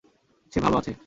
[0.53, 0.91] সে ভাল আছে।